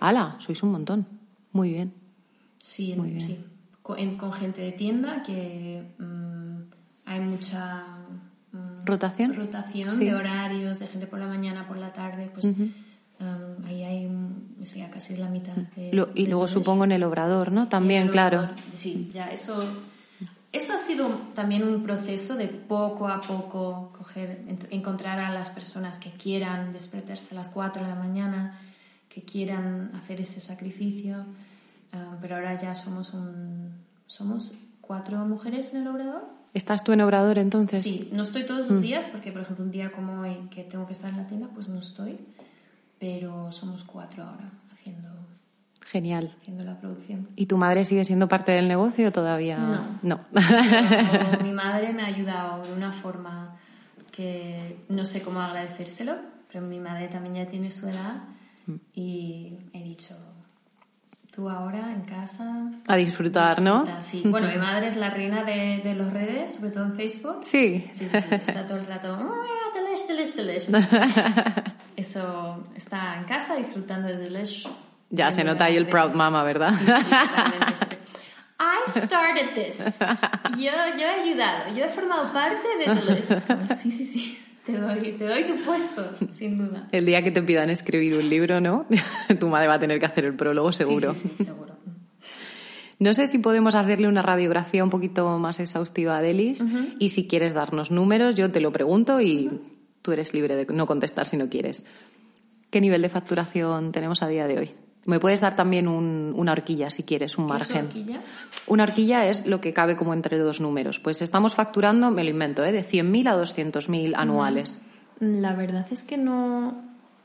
[0.00, 0.36] ¡Hala!
[0.38, 1.06] Sois un montón.
[1.52, 1.92] Muy bien.
[2.58, 3.20] Sí, Muy bien.
[3.20, 3.44] sí.
[3.82, 6.60] Con, en- con gente de tienda que mm,
[7.06, 7.84] hay mucha
[8.52, 9.34] mm, ¿Rotación?
[9.34, 10.04] rotación Sí.
[10.04, 12.46] de horarios, de gente por la mañana, por la tarde, pues
[13.20, 16.48] mm, ahí hay un, o sea, casi es la mitad de, Lo- y de luego
[16.48, 17.68] supongo en el obrador, ¿no?
[17.68, 18.48] También, claro.
[18.74, 19.62] Sí, ya eso,
[20.52, 25.48] eso ha sido también un proceso de poco a poco coger, en- encontrar a las
[25.50, 28.58] personas que quieran despertarse a las 4 de la mañana,
[29.08, 31.24] que quieran hacer ese sacrificio.
[31.92, 33.70] Ah, pero ahora ya somos un,
[34.06, 36.22] somos cuatro mujeres en el obrador.
[36.54, 37.82] ¿Estás tú en Obrador entonces?
[37.82, 38.72] Sí, no estoy todos Mm.
[38.72, 41.24] los días porque, por ejemplo, un día como hoy que tengo que estar en la
[41.28, 42.18] tienda, pues no estoy.
[43.00, 45.08] Pero somos cuatro ahora haciendo,
[45.86, 46.32] Genial.
[46.40, 47.28] haciendo la producción.
[47.34, 49.80] ¿Y tu madre sigue siendo parte del negocio todavía No.
[50.02, 50.20] no?
[50.32, 53.56] Pero mi madre me ha ayudado de una forma
[54.12, 56.14] que no sé cómo agradecérselo,
[56.52, 58.16] pero mi madre también ya tiene su edad
[58.94, 60.14] y he dicho,
[61.30, 62.70] tú ahora en casa...
[62.86, 63.84] A disfrutar, ¿no?
[63.84, 64.02] disfruta".
[64.02, 67.38] Sí, bueno, mi madre es la reina de, de los redes, sobre todo en Facebook.
[67.44, 67.88] Sí.
[67.92, 69.16] Sí, sí, sí, está todo el rato,
[70.10, 70.68] delish, delish.
[71.96, 74.68] Eso, está en casa disfrutando de delish.
[75.10, 76.72] Ya se nota ahí el proud mama, ¿verdad?
[76.72, 76.92] Sí, sí.
[78.60, 79.98] I started this.
[80.58, 83.76] Yo, yo he ayudado, yo he formado parte de Delish.
[83.76, 84.38] Sí, sí, sí.
[84.66, 86.86] Te doy, te doy tu puesto, sin duda.
[86.92, 88.86] El día que te pidan escribir un libro, ¿no?
[89.40, 91.14] tu madre va a tener que hacer el prólogo, seguro.
[91.14, 91.74] Sí, sí, sí, seguro.
[92.98, 96.62] No sé si podemos hacerle una radiografía un poquito más exhaustiva a Delis
[96.98, 99.50] y si quieres darnos números, yo te lo pregunto y
[100.02, 101.84] tú eres libre de no contestar si no quieres.
[102.70, 104.70] ¿Qué nivel de facturación tenemos a día de hoy?
[105.06, 107.86] Me puedes dar también un- una horquilla si quieres, un ¿Qué es margen.
[107.86, 108.20] horquilla?
[108.66, 111.00] Una horquilla es lo que cabe como entre dos números.
[111.00, 112.70] Pues estamos facturando, me lo invento, ¿eh?
[112.72, 114.78] de 100.000 a 200.000 anuales.
[115.18, 116.74] La verdad es que no,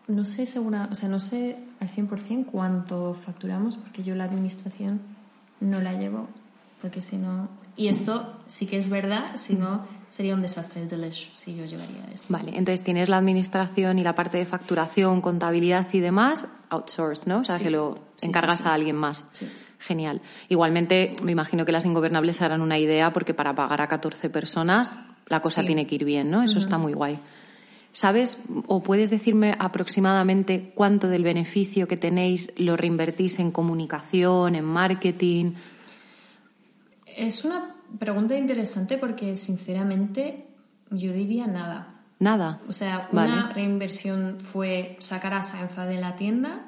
[0.08, 5.02] no sé segura, o sea, no sé al 100% cuánto facturamos porque yo la administración
[5.60, 6.28] no la llevo
[6.82, 10.88] porque si no y esto sí que es verdad, si no sería un desastre el
[10.88, 12.28] delish si yo llevaría esto.
[12.30, 17.40] Vale, entonces tienes la administración y la parte de facturación, contabilidad y demás, outsource, ¿no?
[17.40, 17.66] O sea, Sí.
[17.66, 18.70] se lo encargas sí, sí.
[18.70, 19.26] a alguien más.
[19.34, 19.46] Sí.
[19.78, 20.22] Genial.
[20.48, 24.98] Igualmente, me imagino que las ingobernables harán una idea porque para pagar a 14 personas
[25.28, 26.44] la cosa tiene que ir bien, ¿no?
[26.44, 27.20] Eso está muy guay.
[27.92, 34.64] ¿Sabes o puedes decirme aproximadamente cuánto del beneficio que tenéis lo reinvertís en comunicación, en
[34.64, 35.56] marketing?
[37.06, 40.48] Es una pregunta interesante porque sinceramente
[40.92, 41.92] yo diría nada.
[42.20, 42.62] Nada.
[42.68, 43.34] O sea, Vale.
[43.34, 46.66] una reinversión fue sacar a Sanfa de la tienda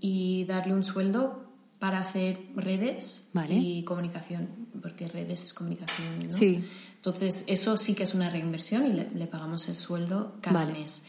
[0.00, 1.44] y darle un sueldo
[1.78, 3.54] para hacer redes Vale.
[3.54, 4.48] y comunicación,
[4.80, 6.30] porque redes es comunicación, ¿no?
[6.30, 6.64] Sí.
[6.96, 10.72] Entonces, eso sí que es una reinversión y le, le pagamos el sueldo cada Vale.
[10.72, 11.04] mes.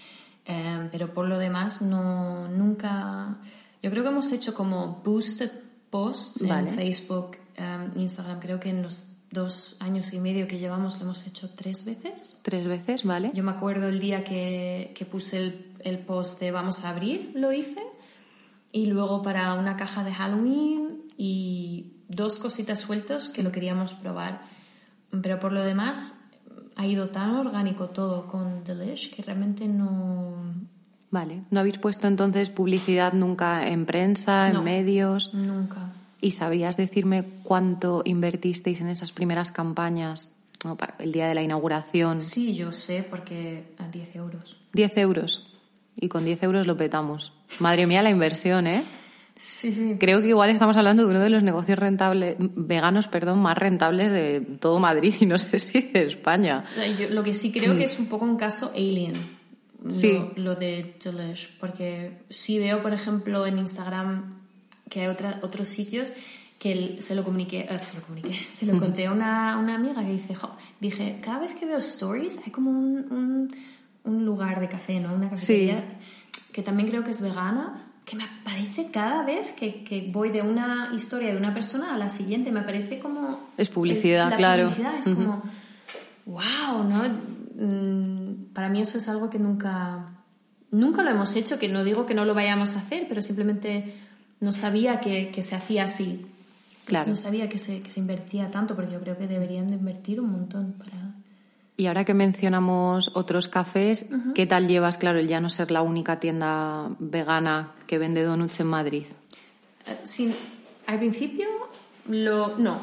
[0.46, 3.38] Eh, pero por lo demás, no, nunca...
[3.82, 5.52] Yo creo que hemos hecho como boosted
[5.90, 6.70] posts Vale.
[6.70, 8.40] en Facebook, eh, Instagram.
[8.40, 12.40] Creo que en los dos años y medio que llevamos lo hemos hecho tres veces.
[12.44, 13.32] Tres veces, ¿vale?
[13.34, 17.32] Yo me acuerdo el día que, que puse el, el post de vamos a abrir,
[17.36, 17.82] lo hice.
[18.72, 24.44] Y luego para una caja de Halloween y dos cositas sueltas que lo queríamos probar.
[25.22, 26.24] Pero por lo demás
[26.76, 30.54] ha ido tan orgánico todo con Delish que realmente no...
[31.10, 31.44] Vale.
[31.50, 34.62] ¿No habéis puesto entonces publicidad nunca en prensa, en No.
[34.64, 35.34] medios?
[35.34, 35.94] Nunca.
[36.22, 40.34] ¿Y sabrías decirme cuánto invertisteis en esas primeras campañas?
[40.98, 42.20] el día de la inauguración.
[42.20, 44.58] Sí, yo sé porque a 10 euros.
[44.74, 45.48] 10 euros.
[45.96, 47.32] Y con 10 euros lo petamos.
[47.60, 48.84] Madre mía, la inversión, ¿eh?
[49.36, 49.98] Sí, sí.
[50.00, 54.12] Creo que igual estamos hablando de uno de los negocios rentables, veganos, perdón, más rentables
[54.12, 56.66] de todo Madrid y no sé si de España.
[57.00, 59.14] Yo lo que sí creo que es un poco un caso alien.
[59.84, 60.20] lo- Sí.
[60.38, 61.56] Lo, de Delish.
[61.60, 64.40] Porque sí veo, por ejemplo, en Instagram
[64.90, 66.14] que hay otra- otros sitios
[66.60, 70.04] que se lo comuniqué, eh, se lo comuniqué, se lo conté a una, una amiga
[70.04, 73.56] que dice, "Jo", dije, cada vez que veo stories hay como un, un,
[74.04, 75.14] un lugar de café, ¿no?
[75.14, 75.84] Una cafetería
[76.52, 80.42] que también creo que es vegana, que me aparece cada vez que, que voy de
[80.42, 83.48] una historia de una persona a la siguiente, me aparece como...
[83.58, 84.64] Es publicidad, la claro.
[84.70, 85.44] publicidad es como,
[86.26, 87.04] wow, ¿no?
[87.60, 90.06] Mm, Para mí eso es algo que nunca,
[90.72, 93.94] nunca lo hemos hecho, que no digo que no lo vayamos a hacer, pero simplemente
[94.40, 96.26] no sabía que, que se hacía así.
[96.86, 97.10] Claro.
[97.10, 100.22] No sabía que se, que se invertía tanto, pero yo creo que deberían de invertir
[100.22, 101.14] un montón para...
[101.76, 105.82] Y ahora que mencionamos otros cafés, ¿qué tal llevas, claro, el ya no ser la
[105.84, 109.06] única tienda vegana que vende donuts en Madrid?
[109.86, 110.34] Eh, sin-
[110.88, 111.46] al principio,
[112.10, 112.80] lo, no,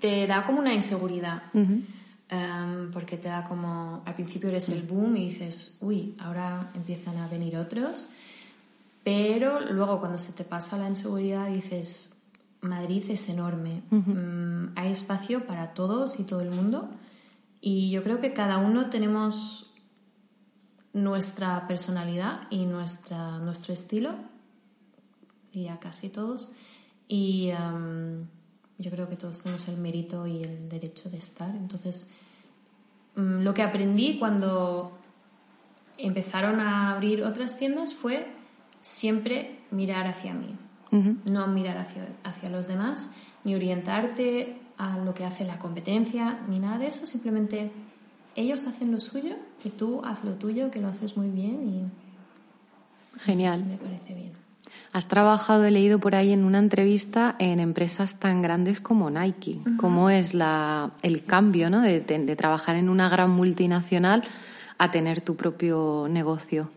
[0.00, 1.42] te da como una inseguridad.
[1.54, 7.18] Em, porque te da como, al principio eres el boom y dices, uy, ahora empiezan
[7.18, 8.08] a venir otros.
[9.04, 12.22] Pero luego cuando se te pasa la inseguridad dices,
[12.60, 16.88] Madrid es enorme, Mm, hay espacio para todos y todo el mundo.
[17.60, 19.72] Y yo creo que cada uno tenemos
[20.92, 24.14] nuestra personalidad y nuestra, nuestro estilo
[25.52, 26.50] diría casi todos.
[27.08, 28.26] Y em,
[28.78, 31.54] yo creo que todos tenemos el mérito y el derecho de estar.
[31.54, 32.10] Entonces,
[33.16, 34.98] mm, lo que aprendí cuando
[35.98, 38.41] empezaron a abrir otras tiendas fue
[38.82, 40.54] siempre mirar hacia mí,
[41.24, 43.10] no mirar hacia, hacia los demás,
[43.44, 47.70] ni orientarte a lo que hace la competencia ni nada de eso, simplemente
[48.36, 51.66] ellos hacen lo suyo y tú haz lo tuyo, que lo haces muy bien
[53.14, 53.64] y Genial.
[53.64, 54.32] me parece bien.
[54.92, 59.60] Has trabajado, he leído por ahí en una entrevista, en empresas tan grandes como Nike.
[59.78, 61.80] ¿Cómo es la, el cambio ¿no?
[61.80, 64.22] de, de- de trabajar en una gran multinacional
[64.76, 66.70] a tener tu propio negocio?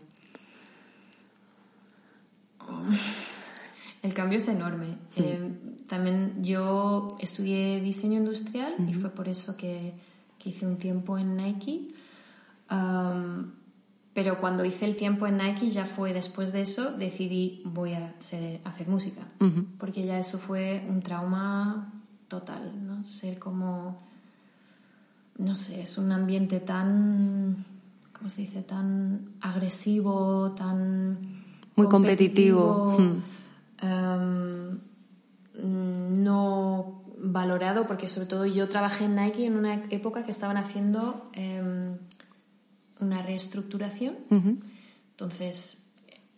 [4.02, 4.98] El cambio es enorme.
[5.16, 9.94] Eh, también yo estudié diseño industrial y fue por eso que,
[10.38, 11.88] que hice un tiempo en Nike.
[14.14, 18.14] Pero cuando hice el tiempo en Nike ya fue después de eso decidí voy a
[18.18, 19.22] ser- hacer música.
[19.78, 21.92] Porque ya eso fue un trauma
[22.28, 23.04] total, ¿no?
[23.06, 23.98] Ser como...
[25.38, 27.64] No sé, es un ambiente tan...
[28.14, 28.62] ¿Cómo se dice?
[28.62, 31.35] Tan agresivo, tan...
[31.76, 32.96] Muy competitivo.
[33.82, 34.80] Em,
[35.62, 41.30] no valorado porque sobre todo yo trabajé en Nike en una época que estaban haciendo
[41.34, 41.98] em,
[42.98, 44.16] una reestructuración.
[45.10, 45.92] Entonces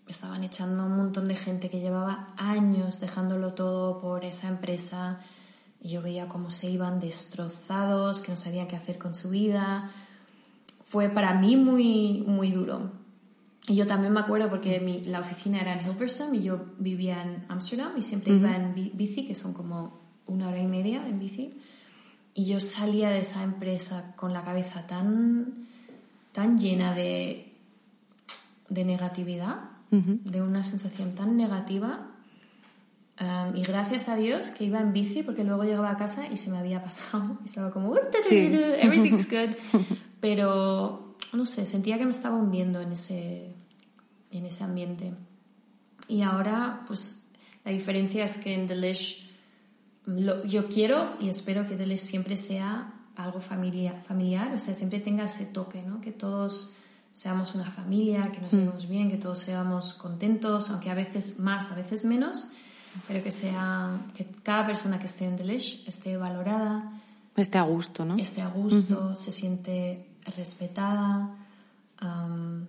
[0.08, 5.20] estaban echando un montón de gente que llevaba años dejándolo todo por esa empresa.
[5.80, 9.92] Y yo veía cómo se iban destrozados que no sabían qué hacer con su vida.
[10.84, 12.90] Fue para mí muy muy duro
[13.68, 17.22] y yo también me acuerdo porque mi- la oficina era en Hilversum y yo vivía
[17.22, 21.06] en Ámsterdam y siempre iba en bi- bici, que son como una hora y media
[21.06, 21.50] en bici.
[22.34, 25.66] Y yo salía de esa empresa con la cabeza tan,
[26.32, 27.52] tan llena de,
[28.68, 29.56] de negatividad,
[29.90, 32.06] de una sensación tan negativa.
[33.20, 36.36] Um, y gracias a Dios que iba en bici porque luego llegaba a casa y
[36.36, 37.38] se me había pasado.
[37.42, 37.94] Y estaba como,
[38.28, 38.36] Sí.
[38.80, 39.56] everything's good.
[40.20, 43.56] Pero, no sé, sentía que me estaba hundiendo en ese,
[44.30, 45.12] en ese ambiente.
[46.08, 47.28] Y ahora, pues,
[47.64, 49.28] la diferencia es que en Delish
[50.06, 55.00] lo- yo quiero y espero que Delish siempre sea algo familia, familiar, o sea, siempre
[55.00, 56.00] tenga ese toque, ¿no?
[56.00, 56.72] Que todos
[57.12, 61.72] seamos una familia, que nos llevemos bien, que todos seamos contentos, aunque a veces más,
[61.72, 62.46] a veces menos,
[63.08, 66.92] pero que sea que cada persona que esté en Delish esté valorada,
[67.36, 68.16] Esté a gusto, ¿no?
[68.16, 71.34] esté a gusto, se siente respetada.
[72.00, 72.66] am,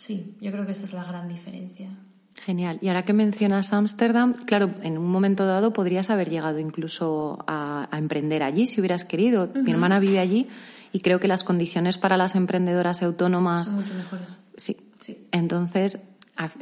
[0.00, 1.90] sí, yo creo que esa es la gran diferencia.
[2.34, 2.78] Genial.
[2.80, 7.86] Y ahora que mencionas Ámsterdam, claro, en un momento dado podrías haber llegado incluso a,
[7.90, 9.50] a emprender allí si hubieras querido.
[9.54, 10.48] Mi hermana vive allí
[10.92, 14.38] y creo que las condiciones para las emprendedoras autónomas Son mucho mejores.
[14.56, 14.76] Sí.
[15.00, 15.26] Sí.
[15.32, 16.00] Entonces,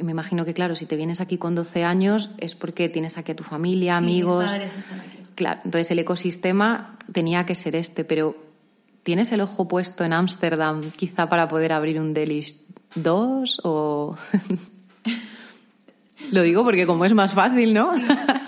[0.01, 3.31] me imagino que, claro, si te vienes aquí con 12 años es porque tienes aquí
[3.31, 4.43] a tu familia, Sí, amigos.
[4.43, 5.17] Mis padres están aquí.
[5.35, 8.35] Claro, entonces el ecosistema tenía que ser este, pero
[9.03, 12.55] ¿tienes el ojo puesto en Ámsterdam quizá para poder abrir un Delish
[12.95, 14.15] 2 o...?
[16.31, 17.89] Lo digo porque como es más fácil, ¿no?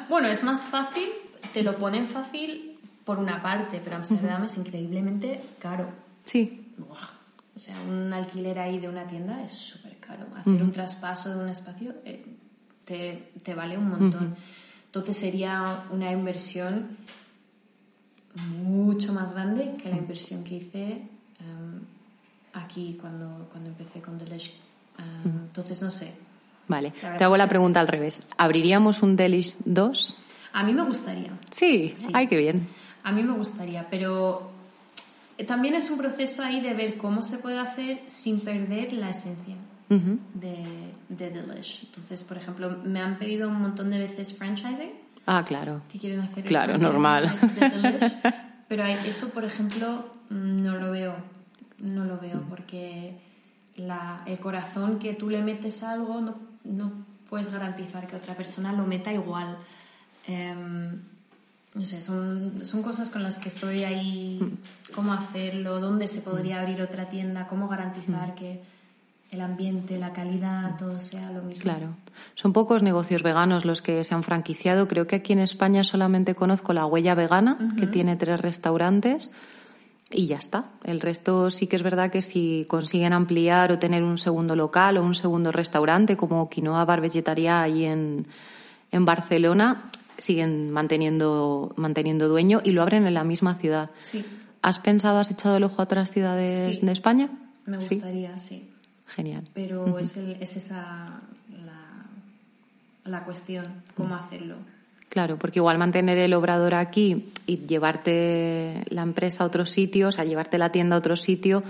[0.09, 1.07] Bueno, es más fácil,
[1.53, 5.87] te lo ponen fácil por una parte, pero Amsterdam es increíblemente caro.
[6.25, 6.73] Sí.
[6.77, 7.21] Buah.
[7.55, 10.25] O sea, un alquiler ahí de una tienda es súper caro.
[10.35, 12.23] Hacer un traspaso de un espacio eh,
[12.85, 14.35] te, te vale un montón.
[14.85, 16.97] Entonces sería una inversión
[18.61, 20.91] mucho más grande que la inversión que hice
[21.39, 21.81] em,
[22.53, 24.53] aquí cuando, cuando empecé con Delish.
[24.97, 26.13] Em, Entonces, no sé.
[26.67, 28.23] Vale, te hago la pregunta al revés.
[28.37, 30.15] ¿Abriríamos un Delish 2?
[30.53, 31.31] A mí me gustaría.
[31.49, 31.91] Sí.
[31.95, 32.09] Sí.
[32.13, 32.67] Ay, qué bien.
[33.03, 34.51] A mí me gustaría, pero
[35.37, 39.09] eh, también es un proceso ahí de ver cómo se puede hacer sin perder la
[39.09, 39.55] esencia
[39.89, 41.83] de Delish.
[41.85, 44.91] Entonces, por ejemplo, me han pedido un montón de veces franchising,
[45.25, 45.81] Ah, claro.
[45.91, 47.31] que quieren hacer Claro, normal.
[48.67, 51.15] pero eso, por ejemplo, mm, no lo veo.
[51.79, 53.19] No lo veo porque
[53.75, 56.91] la- el corazón que tú le metes a algo no, no
[57.29, 59.57] puedes garantizar que otra persona lo meta igual.
[60.27, 60.99] Em,
[61.73, 64.39] no sé, son, son cosas con las que estoy ahí,
[64.93, 68.61] cómo hacerlo, dónde se podría abrir otra tienda, cómo garantizar que
[69.31, 71.63] el ambiente, la calidad, todo sea lo mismo.
[71.63, 71.95] Claro.
[72.35, 74.87] Son pocos negocios veganos los que se han franquiciado.
[74.87, 79.31] Creo que aquí en España solamente conozco la Huella Vegana, que tiene tres restaurantes.
[80.13, 80.65] Y ya está.
[80.83, 84.97] El resto sí que es verdad que si consiguen ampliar o tener un segundo local
[84.97, 88.27] o un segundo restaurante, como Quinoa Bar Vegetaria ahí en,
[88.91, 93.89] en Barcelona, siguen manteniendo, manteniendo dueño y lo abren en la misma ciudad.
[94.01, 94.25] Sí,
[94.61, 96.85] ¿Has pensado, has echado el ojo a otras ciudades Sí.
[96.85, 97.29] de España?
[97.65, 97.95] me Sí.
[97.95, 98.67] gustaría, sí.
[99.15, 99.47] Genial.
[99.53, 101.21] Pero es, el- es esa
[101.65, 102.05] la,
[103.09, 104.55] la cuestión, cómo hacerlo.
[105.09, 110.11] Claro, porque igual mantener el obrador aquí y llevarte la empresa a otro sitio, o
[110.11, 111.63] sea, llevarte la tienda a otro sitio,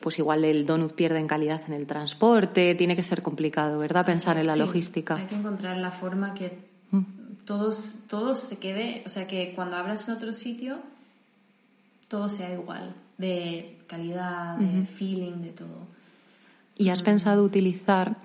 [0.00, 4.04] pues igual el donut pierde en calidad en el transporte, tiene que ser complicado, ¿verdad?
[4.04, 5.16] Pensar en la logística.
[5.16, 6.58] Hay que encontrar la forma que
[7.46, 10.78] todos, todo se quede, o sea, que cuando abras en otro sitio,
[12.08, 15.86] todo sea igual, de calidad, de feeling, de todo.
[16.76, 18.16] ¿Y has pensado utilizar,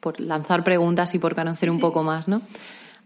[0.00, 2.42] por lanzar preguntas y por conocer un poco más, ¿no?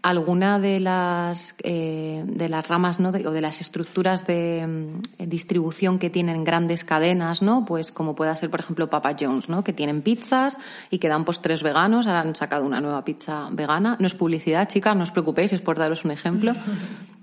[0.03, 3.13] alguna de las, eh, de las ramas ¿no?
[3.13, 7.63] de, o de las estructuras de mm, distribución que tienen grandes cadenas, ¿no?
[7.63, 9.63] pues como pueda ser, por ejemplo, Papa John's, ¿no?
[9.63, 10.59] que tienen pizzas
[10.91, 12.05] y que dan postres veganos.
[12.05, 13.95] Ahora han sacado una nueva pizza vegana.
[13.99, 16.53] No es publicidad, chicas, no os preocupéis, es por daros un ejemplo.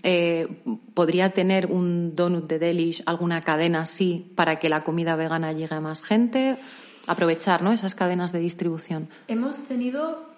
[0.03, 0.63] Eh,
[0.95, 5.75] ¿Podría tener un donut de Delish alguna cadena así para que la comida vegana llegue
[5.75, 6.57] a más gente?
[7.11, 7.73] Aprovechar ¿no?
[7.73, 9.09] esas cadenas de distribución.
[9.27, 10.31] Hemos tenido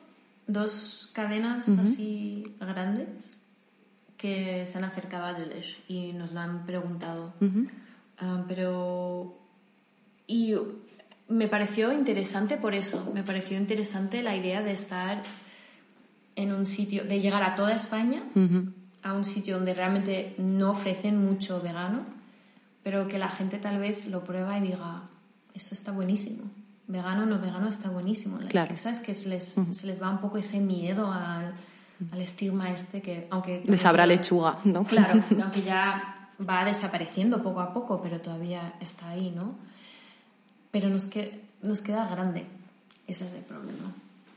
[0.47, 3.37] dos cadenas así grandes
[4.16, 7.35] que se han acercado a Delish y nos lo han preguntado.
[8.16, 9.39] Ah, pero.
[10.27, 10.55] Y
[11.29, 13.12] me pareció interesante por eso.
[13.12, 15.23] Me pareció interesante la idea de estar
[16.37, 18.23] en un sitio, de llegar a toda España,
[19.03, 22.07] a un sitio donde realmente no ofrecen mucho vegano,
[22.83, 25.03] pero que la gente tal vez lo prueba y diga,
[25.53, 26.45] eso está buenísimo
[26.87, 28.39] vegano o no vegano está buenísimo.
[28.49, 28.76] Claro.
[28.76, 29.01] ¿Sabes?
[29.01, 31.55] Que se les, se les va un poco ese miedo al,
[32.11, 33.62] al estigma este que, aunque...
[33.66, 34.85] De sabrá lechuga, ¿no?
[34.85, 39.55] Claro, aunque ya va desapareciendo poco a poco, pero todavía está ahí, ¿no?
[40.70, 42.47] Pero nos, que, nos queda grande.
[43.07, 43.93] Ese es el problema.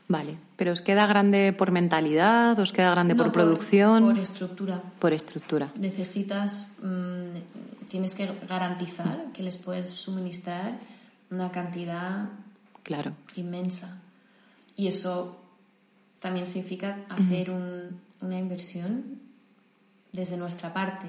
[0.08, 2.60] Vale, pero ¿os queda grande por mentalidad?
[2.60, 4.06] ¿Os queda grande por, producción?
[4.06, 4.82] Por estructura.
[5.00, 5.72] Por estructura.
[5.80, 10.78] Necesitas, mm, tienes que garantizar que les puedes suministrar
[11.32, 12.30] una cantidad
[12.84, 13.14] claro.
[13.36, 14.02] inmensa.
[14.76, 15.42] Y eso
[16.20, 19.20] también significa hacer una inversión
[20.12, 21.08] desde nuestra parte.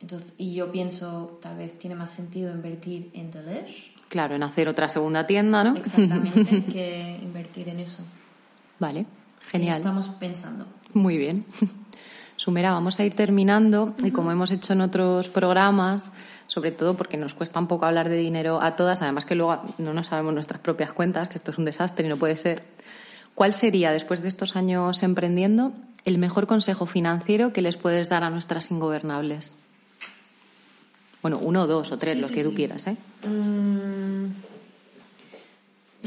[0.00, 3.92] Entonces, y yo pienso, tal vez tiene más sentido invertir en Delish.
[4.08, 5.76] Claro, en hacer otra segunda tienda, ¿no?
[5.76, 8.04] Exactamente, que invertir en eso.
[8.78, 9.06] Vale,
[9.50, 9.78] genial.
[9.78, 10.66] estamos pensando.
[10.94, 11.44] Muy bien.
[12.36, 16.12] Sumera, vamos a ir terminando y como hemos hecho en otros programas,
[16.56, 19.60] sobre todo porque nos cuesta un poco hablar de dinero a todas, además que luego
[19.76, 22.62] no nos sabemos nuestras propias cuentas, que esto es un desastre y no puede ser.
[23.34, 25.74] ¿Cuál sería, después de estos años emprendiendo,
[26.06, 29.54] el mejor consejo financiero que les puedes dar a nuestras ingobernables?
[31.20, 32.96] Bueno, uno, dos o tres, lo que tú quieras, ¿eh?
[33.28, 34.28] Mm,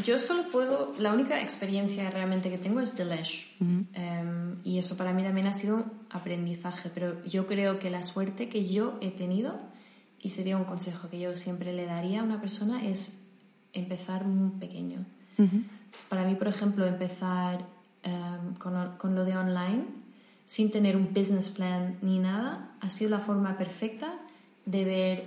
[0.04, 3.56] yo solo puedo, la única experiencia realmente que tengo es Delish.
[3.94, 8.02] Em, y eso para mí también ha sido un aprendizaje, pero yo creo que la
[8.02, 9.70] suerte que yo he tenido
[10.22, 13.22] y sería un consejo que yo siempre le daría a una persona es
[13.74, 15.06] empezar muy pequeño.
[16.10, 17.66] Para mí, por ejemplo, empezar
[18.04, 19.86] em, con, con, lo de online
[20.46, 24.14] sin tener un business plan ni nada ha sido la forma perfecta
[24.66, 25.24] de ver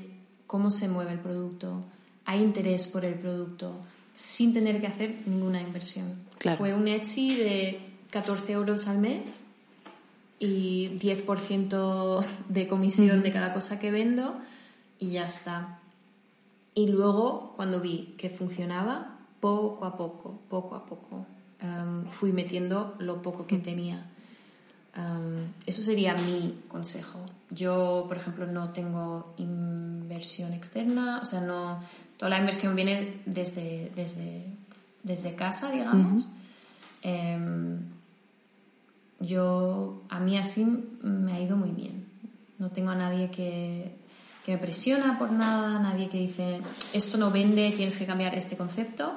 [0.47, 1.83] cómo se mueve el producto,
[2.27, 3.73] hay interés por el producto,
[4.15, 6.15] sin tener que hacer ninguna inversión.
[6.59, 7.81] Fue un Etsy de
[8.11, 9.43] 14 euros al mes
[10.39, 14.37] y 10% de comisión de cada cosa que vendo
[15.03, 15.81] y ya está.
[16.75, 21.27] Y luego, cuando vi que funcionaba, poco a poco, poco a poco,
[21.59, 24.07] em, fui metiendo lo poco que tenía.
[24.95, 27.19] Em, eso sería mi consejo.
[27.51, 31.83] Yo, por ejemplo, no tengo inversión externa, o sea, no,
[32.17, 34.47] toda la inversión viene desde, desde,
[35.03, 36.27] desde casa, digamos.
[37.03, 37.81] Em,
[39.19, 40.65] yo, a mí así
[41.03, 42.07] me ha ido muy bien.
[42.61, 44.02] No tengo a nadie que
[44.45, 46.61] que me presiona por nada, nadie que dice
[46.93, 49.15] esto no vende, tienes que cambiar este concepto.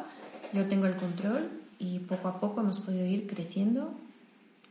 [0.53, 1.49] Yo tengo el control
[1.79, 3.93] y poco a poco hemos podido ir creciendo.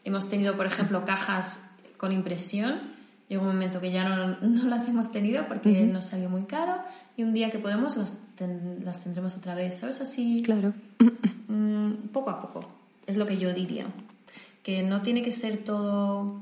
[0.04, 2.94] Hemos tenido, por ejemplo, cajas con impresión.
[3.28, 6.76] Llegó un momento que ya no, no las hemos tenido porque nos salió muy caro
[7.16, 8.18] y un día que podemos las,
[8.82, 10.00] las tendremos otra vez, ¿sabes?
[10.00, 10.42] Así.
[10.44, 10.72] Claro.
[11.48, 12.66] Mm, poco a poco.
[13.06, 13.86] Es lo que yo diría.
[14.62, 16.40] Que no tiene que ser todo.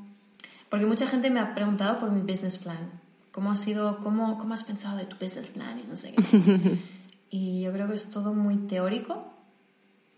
[0.69, 3.02] Porque mucha gente me ha preguntado por mi business plan
[3.33, 6.79] cómo has sido, cómo, cómo has pensado de tu business plan y no sé qué.
[7.31, 9.33] y yo creo que es todo muy teórico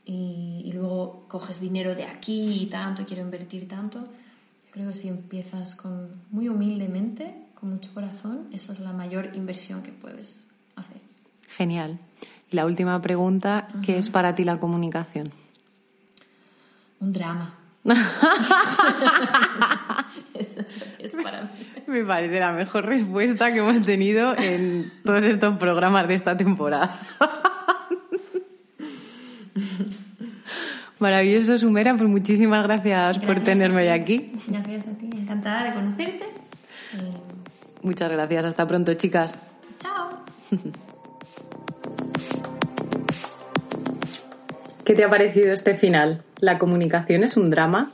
[0.04, 4.00] y, y, luego coges dinero de aquí y tanto, quiero invertir tanto.
[4.00, 9.30] Yo creo que si empiezas con muy humildemente, con mucho corazón, esa es la mayor
[9.34, 10.46] inversión que puedes
[10.76, 11.00] hacer.
[11.56, 11.98] Genial.
[12.50, 15.32] Y la última pregunta, ¿qué es para ti la comunicación?
[17.00, 17.54] Un drama.
[20.44, 21.48] Eso es lo que es para mí.
[21.86, 26.94] Me parece la mejor respuesta que hemos tenido en todos estos programas de esta temporada.
[30.98, 34.32] Maravilloso, Sumera, pues muchísimas gracias, por tenerme hoy aquí.
[34.48, 36.26] Gracias a ti, encantada de conocerte.
[37.82, 39.34] Muchas gracias, hasta pronto, chicas.
[39.80, 40.24] Chao.
[44.84, 46.22] ¿Qué te ha parecido este final?
[46.40, 47.90] ¿La comunicación es un drama?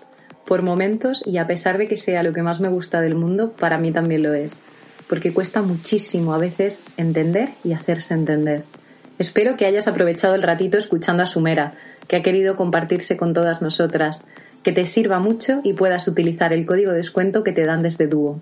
[0.51, 3.53] Por momentos y a pesar de que sea lo que más me gusta del mundo,
[3.53, 4.59] para mí también lo es,
[5.09, 8.65] porque cuesta muchísimo a veces entender y hacerse entender.
[9.21, 11.75] Espero que hayas aprovechado el ratito escuchando a Sumera,
[12.09, 14.25] que ha querido compartirse con todas nosotras,
[14.65, 18.09] que te sirva mucho y puedas utilizar el código de descuento que te dan desde
[18.09, 18.41] Dúo.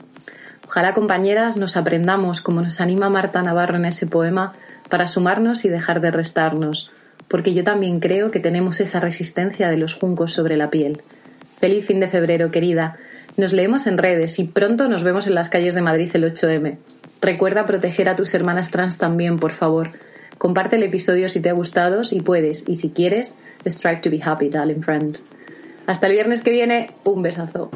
[0.67, 4.55] Ojalá, compañeras, nos aprendamos, como nos anima Marta Navarro en ese poema,
[4.89, 6.91] para sumarnos y dejar de restarnos,
[7.29, 11.03] porque yo también creo que tenemos esa resistencia de los juncos sobre la piel.
[11.61, 12.97] Feliz fin de febrero, querida.
[13.37, 16.79] Nos leemos en redes y pronto nos vemos en las calles de Madrid el 8M.
[17.21, 19.91] Recuerda proteger a tus hermanas trans también, por favor.
[20.39, 23.37] Comparte el episodio si te ha gustado, si puedes y si quieres,
[23.67, 25.19] strive to be happy, darling friend.
[25.87, 27.71] Hasta el viernes que viene, un besazo.